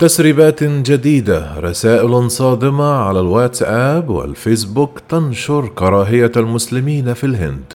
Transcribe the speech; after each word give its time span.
تسريبات 0.00 0.64
جديدة 0.64 1.58
رسائل 1.58 2.30
صادمة 2.30 2.84
على 2.84 3.20
الواتساب 3.20 4.10
والفيسبوك 4.10 4.98
تنشر 5.08 5.68
كراهية 5.68 6.32
المسلمين 6.36 7.14
في 7.14 7.24
الهند. 7.24 7.72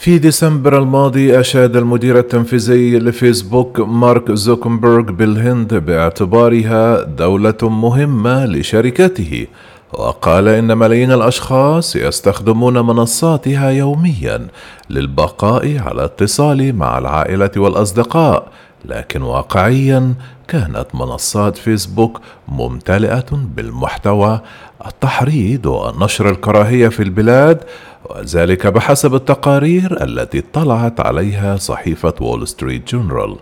في 0.00 0.18
ديسمبر 0.18 0.78
الماضي 0.78 1.40
أشاد 1.40 1.76
المدير 1.76 2.18
التنفيذي 2.18 2.98
لفيسبوك 2.98 3.80
مارك 3.80 4.32
زوكنبرغ 4.32 5.02
بالهند 5.02 5.74
باعتبارها 5.74 7.02
دولة 7.02 7.56
مهمة 7.62 8.46
لشركته 8.46 9.46
وقال 9.92 10.48
إن 10.48 10.78
ملايين 10.78 11.12
الأشخاص 11.12 11.96
يستخدمون 11.96 12.80
منصاتها 12.80 13.70
يوميا 13.70 14.46
للبقاء 14.90 15.78
على 15.78 16.04
اتصال 16.04 16.76
مع 16.76 16.98
العائلة 16.98 17.50
والأصدقاء 17.56 18.48
لكن 18.84 19.22
واقعيا 19.22 20.14
كانت 20.48 20.86
منصات 20.94 21.56
فيسبوك 21.56 22.20
ممتلئة 22.48 23.26
بالمحتوى 23.32 24.40
التحريض 24.86 25.66
ونشر 25.66 26.30
الكراهية 26.30 26.88
في 26.88 27.02
البلاد 27.02 27.64
وذلك 28.10 28.66
بحسب 28.66 29.14
التقارير 29.14 30.04
التي 30.04 30.38
اطلعت 30.38 31.00
عليها 31.00 31.56
صحيفة 31.56 32.14
وول 32.20 32.48
ستريت 32.48 32.94
جورنال 32.94 33.36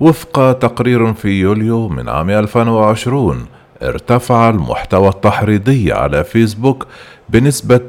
وفق 0.00 0.52
تقرير 0.52 1.14
في 1.14 1.28
يوليو 1.28 1.88
من 1.88 2.08
عام 2.08 2.30
2020 2.30 3.46
ارتفع 3.82 4.50
المحتوى 4.50 5.08
التحريضي 5.08 5.92
على 5.92 6.24
فيسبوك 6.24 6.86
بنسبة 7.28 7.80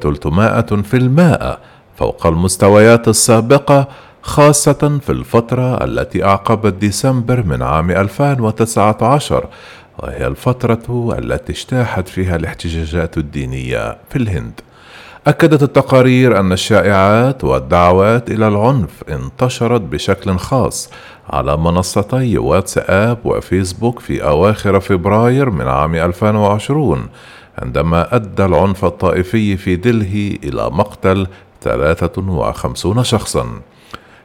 300% 1.50 1.58
فوق 1.98 2.28
المستويات 2.28 3.08
السابقة 3.08 3.88
خاصة 4.22 5.00
في 5.04 5.12
الفترة 5.12 5.84
التي 5.84 6.24
أعقبت 6.26 6.74
ديسمبر 6.74 7.44
من 7.44 7.62
عام 7.62 7.92
2019 7.92 9.48
وهي 10.00 10.28
الفترة 10.28 11.16
التي 11.20 11.52
اجتاحت 11.54 12.08
فيها 12.08 12.36
الاحتجاجات 12.36 13.18
الدينية 13.18 13.98
في 14.10 14.16
الهند. 14.16 14.62
أكدت 15.30 15.64
التقارير 15.64 16.40
أن 16.40 16.52
الشائعات 16.52 17.44
والدعوات 17.44 18.32
إلى 18.32 18.48
العنف 18.48 19.04
انتشرت 19.10 19.82
بشكل 19.82 20.38
خاص 20.38 20.90
على 21.30 21.58
منصتي 21.58 22.38
واتساب 22.38 23.18
وفيسبوك 23.26 24.00
في 24.00 24.24
أواخر 24.24 24.80
فبراير 24.80 25.50
من 25.50 25.68
عام 25.68 25.96
2020 25.96 27.08
عندما 27.58 28.16
أدى 28.16 28.46
العنف 28.46 28.86
الطائفي 28.86 29.58
في 29.58 29.76
دلهي 29.76 30.40
إلى 30.44 30.70
مقتل 30.70 31.28
53 31.62 33.04
شخصا. 33.04 33.46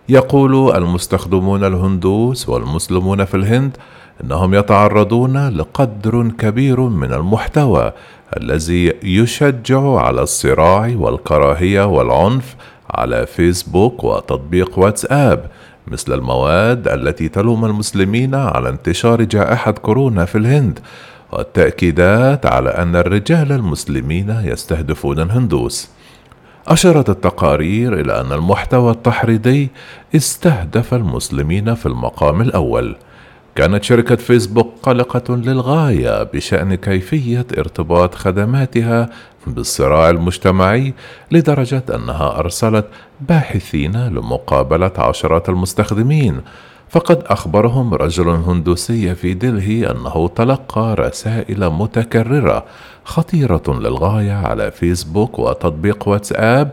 يقول 0.09 0.77
المستخدمون 0.77 1.65
الهندوس 1.65 2.49
والمسلمون 2.49 3.25
في 3.25 3.37
الهند 3.37 3.77
إنهم 4.25 4.55
يتعرضون 4.55 5.49
لقدر 5.49 6.29
كبير 6.39 6.81
من 6.81 7.13
المحتوى 7.13 7.93
الذي 8.37 8.93
يشجع 9.03 9.97
على 9.97 10.23
الصراع 10.23 10.93
والكراهية 10.97 11.87
والعنف 11.87 12.57
على 12.91 13.27
فيسبوك 13.27 14.05
وتطبيق 14.05 14.79
واتساب 14.79 15.51
مثل 15.89 16.13
المواد 16.13 16.89
التي 16.89 17.29
تلوم 17.29 17.65
المسلمين 17.65 18.35
على 18.35 18.69
انتشار 18.69 19.23
جائحة 19.23 19.73
كورونا 19.73 20.25
في 20.25 20.39
الهند 20.39 20.79
والتأكيدات 21.33 22.47
على 22.47 22.71
أن 22.71 22.97
الرجال 22.97 23.53
المسلمين 23.53 24.41
يستهدفون 24.45 25.21
الهندوس. 25.21 25.89
أشارت 26.69 27.11
التقارير 27.11 28.01
إلى 28.01 28.21
أن 28.21 28.33
المحتوى 28.33 28.91
التحريضي 28.93 29.69
استهدف 30.17 30.95
المسلمين 30.95 31.75
في 31.75 31.87
المقام 31.87 32.41
الأول. 32.41 32.97
كانت 33.55 33.85
شركة 33.85 34.17
فيسبوك 34.17 34.75
قلقة 34.83 35.37
للغاية 35.37 36.23
بشأن 36.23 36.75
كيفية 36.75 37.47
ارتباط 37.59 38.15
خدماتها 38.15 39.11
بالصراع 39.47 40.11
المجتمعي 40.11 40.95
لدرجة 41.31 41.83
أنها 41.95 42.39
أرسلت 42.39 42.87
باحثين 43.21 44.07
لمقابلة 44.09 44.93
عشرات 44.99 45.49
المستخدمين. 45.49 46.41
فقد 46.89 47.23
أخبرهم 47.27 47.95
رجل 47.95 48.29
هندوسي 48.29 49.15
في 49.15 49.35
دلهي 49.35 49.91
أنه 49.91 50.29
تلقى 50.29 50.95
رسائل 50.99 51.71
متكررة 51.71 52.65
خطيرة 53.05 53.63
للغاية 53.69 54.33
على 54.33 54.71
فيسبوك 54.71 55.39
وتطبيق 55.39 56.09
واتساب 56.09 56.71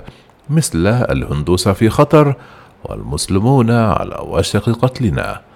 مثل 0.49 0.87
الهندوس 0.87 1.67
في 1.69 1.89
خطر 1.89 2.35
والمسلمون 2.83 3.71
على 3.71 4.17
وشك 4.27 4.69
قتلنا. 4.69 5.50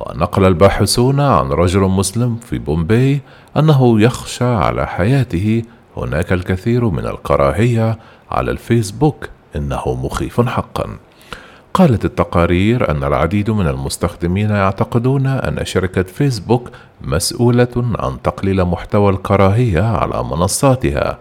ونقل 0.00 0.44
الباحثون 0.44 1.20
عن 1.20 1.52
رجل 1.52 1.80
مسلم 1.80 2.36
في 2.36 2.58
بومبي 2.58 3.20
أنه 3.56 4.00
يخشى 4.00 4.44
على 4.44 4.86
حياته. 4.86 5.62
هناك 5.96 6.32
الكثير 6.32 6.88
من 6.88 7.06
الكراهية 7.06 7.98
على 8.30 8.50
الفيسبوك 8.50 9.28
إنه 9.56 9.82
مخيف 10.02 10.40
حقا. 10.40 10.84
قالت 11.74 12.04
التقارير 12.04 12.90
أن 12.90 13.04
العديد 13.04 13.50
من 13.50 13.66
المستخدمين 13.66 14.50
يعتقدون 14.50 15.26
أن 15.26 15.64
شركة 15.64 16.02
فيسبوك 16.02 16.70
مسؤولة 17.00 17.94
عن 17.98 18.22
تقليل 18.22 18.64
محتوى 18.64 19.12
الكراهية 19.12 19.82
على 19.82 20.24
منصاتها. 20.24 21.18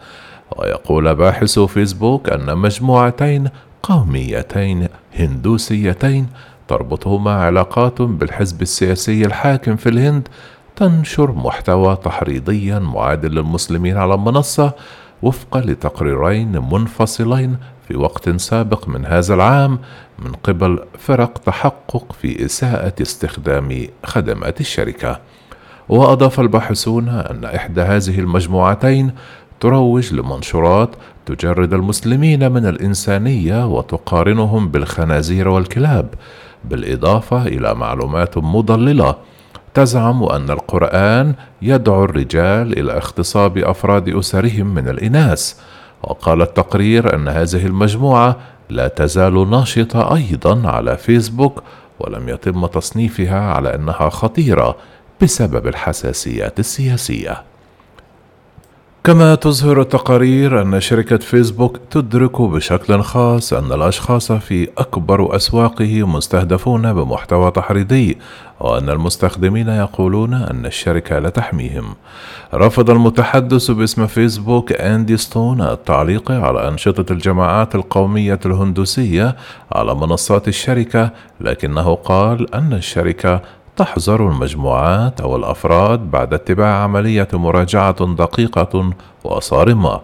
ويقول 0.57 1.15
باحث 1.15 1.59
فيسبوك 1.59 2.29
أن 2.29 2.57
مجموعتين 2.57 3.49
قوميتين 3.83 4.87
هندوسيتين 5.15 6.27
تربطهما 6.69 7.31
علاقات 7.31 8.01
بالحزب 8.01 8.61
السياسي 8.61 9.25
الحاكم 9.25 9.75
في 9.75 9.89
الهند 9.89 10.27
تنشر 10.75 11.31
محتوى 11.31 11.95
تحريضيا 11.95 12.79
معادل 12.79 13.31
للمسلمين 13.31 13.97
على 13.97 14.13
المنصه 14.13 14.73
وفقا 15.21 15.59
لتقريرين 15.61 16.51
منفصلين 16.71 17.57
في 17.87 17.97
وقت 17.97 18.29
سابق 18.29 18.87
من 18.87 19.05
هذا 19.05 19.33
العام 19.33 19.79
من 20.19 20.31
قبل 20.31 20.79
فرق 20.97 21.37
تحقق 21.37 22.11
في 22.21 22.45
إساءة 22.45 22.93
استخدام 23.01 23.87
خدمات 24.05 24.61
الشركة. 24.61 25.19
وأضاف 25.89 26.39
الباحثون 26.39 27.09
أن 27.09 27.45
إحدى 27.45 27.81
هذه 27.81 28.19
المجموعتين 28.19 29.11
تروج 29.59 30.13
لمنشورات 30.13 30.89
تجرد 31.25 31.73
المسلمين 31.73 32.51
من 32.51 32.65
الإنسانية 32.65 33.67
وتقارنهم 33.67 34.67
بالخنازير 34.67 35.47
والكلاب 35.47 36.13
بالإضافة 36.63 37.47
إلى 37.47 37.73
معلومات 37.75 38.37
مضللة. 38.37 39.15
تزعم 39.73 40.23
أن 40.23 40.49
القرآن 40.49 41.33
يدعو 41.61 42.03
الرجال 42.03 42.79
إلى 42.79 42.97
اغتصاب 42.97 43.57
أفراد 43.57 44.09
أسرهم 44.09 44.73
من 44.73 44.89
الإناث. 44.89 45.53
وقال 46.03 46.41
التقرير 46.41 47.15
أن 47.15 47.27
هذه 47.27 47.65
المجموعة 47.65 48.37
لا 48.69 48.87
تزال 48.87 49.49
ناشطة 49.49 50.15
أيضا 50.15 50.67
على 50.69 50.97
فيسبوك 50.97 51.63
ولم 51.99 52.29
يتم 52.29 52.65
تصنيفها 52.65 53.39
على 53.39 53.75
أنها 53.75 54.09
خطيرة 54.09 54.75
بسبب 55.21 55.67
الحساسيات 55.67 56.59
السياسية. 56.59 57.43
كما 59.03 59.35
تظهر 59.35 59.81
التقارير 59.81 60.61
أن 60.61 60.79
شركة 60.79 61.17
فيسبوك 61.17 61.77
تدرك 61.91 62.41
بشكل 62.41 63.01
خاص 63.01 63.53
أن 63.53 63.71
الأشخاص 63.71 64.31
في 64.31 64.69
أكبر 64.77 65.35
أسواقه 65.35 66.07
مستهدفون 66.07 66.93
بمحتوى 66.93 67.51
تحريضي 67.51 68.17
وأن 68.59 68.89
المستخدمين 68.89 69.67
يقولون 69.67 70.33
أن 70.33 70.65
الشركة 70.65 71.19
لا 71.19 71.29
تحميهم. 71.29 71.95
رفض 72.53 72.89
المتحدث 72.89 73.71
باسم 73.71 74.07
فيسبوك 74.07 74.71
أندي 74.71 75.17
ستون 75.17 75.61
التعليق 75.61 76.31
على 76.31 76.67
أنشطة 76.67 77.13
الجماعات 77.13 77.75
القومية 77.75 78.39
الهندوسية 78.45 79.35
على 79.71 79.95
منصات 79.95 80.47
الشركة 80.47 81.09
لكنه 81.41 81.95
قال 81.95 82.55
أن 82.55 82.73
الشركة 82.73 83.41
تحذر 83.79 84.27
المجموعات 84.27 85.21
أو 85.21 85.35
الأفراد 85.35 85.99
بعد 86.11 86.33
اتباع 86.33 86.83
عملية 86.83 87.27
مراجعة 87.33 88.15
دقيقة 88.15 88.89
وصارمة. 89.23 90.01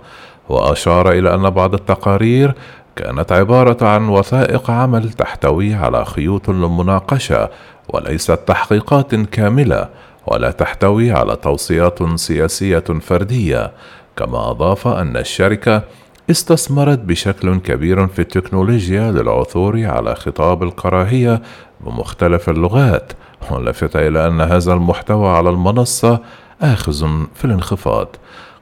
وأشار 0.50 1.12
إلى 1.12 1.34
أن 1.36 1.50
بعض 1.50 1.74
التقارير 1.74 2.54
كانت 2.96 3.32
عبارة 3.32 3.86
عن 3.86 4.10
وثائق 4.10 4.72
عمل 4.72 5.10
تحتوي 5.10 5.74
على 5.74 6.06
خيوط 6.06 6.50
للمناقشة 6.50 7.50
وليست 7.90 8.40
تحقيقات 8.48 9.16
كاملة 9.16 9.90
ولا 10.28 10.52
تحتوي 10.52 11.12
على 11.12 11.36
توصيات 11.36 12.00
سياسية 12.16 12.84
فردية. 13.02 13.72
كما 14.18 14.52
أضاف 14.52 14.88
أن 14.88 15.18
الشركة 15.18 15.82
استثمرت 16.32 17.00
بشكل 17.00 17.60
كبير 17.60 18.08
في 18.08 18.20
التكنولوجيا 18.20 19.12
للعثور 19.12 19.86
على 19.86 20.16
خطاب 20.16 20.64
الكراهية 20.64 21.42
بمختلف 21.82 22.50
اللغات 22.50 23.14
ولفت 23.52 23.96
إلى 23.96 24.28
أن 24.28 24.42
هذا 24.42 24.74
المحتوى 24.74 25.28
على 25.28 25.50
المنصة 25.50 26.20
آخذ 26.62 27.08
في 27.36 27.46
الانخفاض. 27.46 28.08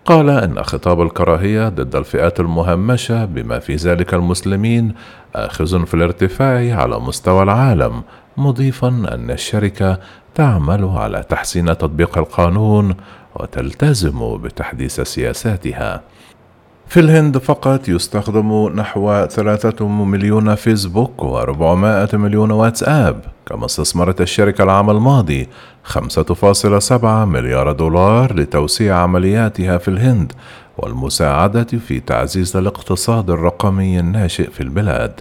قال 0.06 0.30
إن 0.30 0.64
خطاب 0.64 1.02
الكراهية 1.02 1.70
ضد 1.70 1.96
الفئات 1.96 2.40
المهمشة 2.40 3.26
بما 3.26 3.60
في 3.60 3.76
ذلك 3.76 4.14
المسلمين 4.14 4.94
آخذ 5.36 5.86
في 5.86 5.94
الارتفاع 5.94 6.82
على 6.82 7.00
مستوى 7.00 7.44
العالم 7.44 8.04
مضيفا 8.38 8.88
أن 8.88 9.32
الشركة 9.32 10.00
تعمل 10.36 10.86
على 10.86 11.24
تحسين 11.30 11.66
تطبيق 11.66 12.18
القانون 12.18 12.96
وتلتزم 13.36 14.38
بتحديث 14.38 15.02
سياساتها. 15.02 16.02
في 16.88 17.00
الهند 17.00 17.38
فقط 17.38 17.90
يستخدم 17.90 18.70
نحو 18.76 19.26
ثلاثة 19.26 19.88
مليون 19.88 20.56
فيسبوك 20.56 21.22
و400 21.22 22.16
مليون 22.16 22.52
واتساب 22.52 23.22
كما 23.46 23.66
استثمرت 23.66 24.22
الشركة 24.22 24.64
العام 24.64 24.90
الماضي 24.90 25.48
5.7 25.94 27.04
مليار 27.06 27.72
دولار 27.72 28.36
لتوسيع 28.36 28.96
عملياتها 28.96 29.78
في 29.78 29.88
الهند 29.88 30.32
والمساعدة 30.78 31.64
في 31.64 32.00
تعزيز 32.00 32.58
الاقتصاد 32.58 33.30
الرقمي 33.30 34.00
الناشئ 34.00 34.50
في 34.50 34.62
البلاد. 34.62 35.12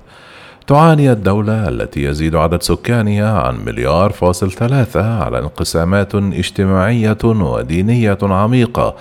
تعاني 0.66 1.12
الدولة 1.12 1.68
التي 1.68 2.04
يزيد 2.04 2.36
عدد 2.36 2.62
سكانها 2.62 3.40
عن 3.40 3.64
مليار 3.64 4.12
فاصل 4.12 4.52
ثلاثة 4.52 5.22
على 5.24 5.38
انقسامات 5.38 6.14
اجتماعية 6.14 7.18
ودينية 7.24 8.18
عميقة 8.22 8.94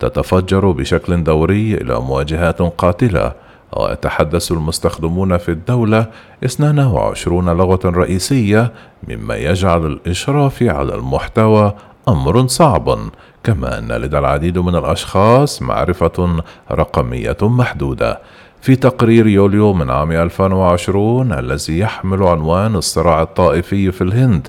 تتفجر 0.00 0.70
بشكل 0.70 1.24
دوري 1.24 1.74
إلى 1.74 2.00
مواجهات 2.00 2.62
قاتلة. 2.62 3.32
ويتحدث 3.76 4.52
المستخدمون 4.52 5.36
في 5.36 5.48
الدولة 5.48 6.06
22 6.44 7.48
لغة 7.48 7.80
رئيسية 7.84 8.72
مما 9.08 9.36
يجعل 9.36 9.86
الإشراف 9.86 10.62
على 10.62 10.94
المحتوى 10.94 11.74
أمر 12.08 12.46
صعبا 12.46 12.98
كما 13.44 13.78
أن 13.78 13.92
لدى 13.92 14.18
العديد 14.18 14.58
من 14.58 14.76
الأشخاص 14.76 15.62
معرفة 15.62 16.42
رقمية 16.70 17.36
محدودة. 17.42 18.20
في 18.60 18.76
تقرير 18.76 19.26
يوليو 19.26 19.72
من 19.72 19.90
عام 19.90 20.12
2020 20.12 21.32
الذي 21.32 21.78
يحمل 21.78 22.22
عنوان 22.22 22.76
الصراع 22.76 23.22
الطائفي 23.22 23.92
في 23.92 24.04
الهند 24.04 24.48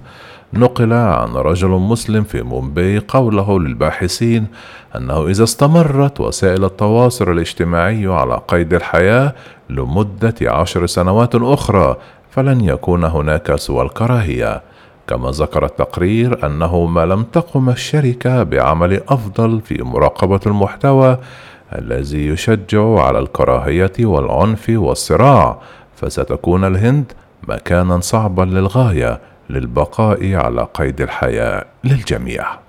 نقل 0.53 0.94
عن 0.94 1.33
رجل 1.33 1.69
مسلم 1.69 2.23
في 2.23 2.41
مومباي 2.41 2.99
قوله 3.07 3.59
للباحثين 3.59 4.47
أنه 4.95 5.27
إذا 5.27 5.44
استمرت 5.44 6.19
وسائل 6.19 6.65
التواصل 6.65 7.31
الاجتماعي 7.31 8.07
على 8.07 8.41
قيد 8.47 8.73
الحياة 8.73 9.33
لمدة 9.69 10.35
عشر 10.41 10.85
سنوات 10.85 11.35
أخرى 11.35 11.97
فلن 12.29 12.61
يكون 12.61 13.03
هناك 13.03 13.55
سوى 13.55 13.81
الكراهية. 13.81 14.61
كما 15.07 15.29
ذكر 15.29 15.65
التقرير 15.65 16.45
أنه 16.45 16.85
ما 16.85 17.05
لم 17.05 17.23
تقم 17.23 17.69
الشركة 17.69 18.44
بعمل 18.44 19.01
أفضل 19.09 19.61
في 19.61 19.83
مراقبة 19.83 20.39
المحتوى 20.45 21.17
الذي 21.75 22.27
يشجع 22.27 22.99
على 22.99 23.19
الكراهية 23.19 23.94
والعنف 23.99 24.65
والصراع 24.69 25.57
فستكون 25.95 26.63
الهند 26.63 27.11
مكانا 27.47 27.99
صعبا 27.99 28.41
للغاية. 28.41 29.19
للبقاء 29.49 30.35
على 30.35 30.67
قيد 30.73 31.01
الحياة 31.01 31.65
للجميع. 31.83 32.67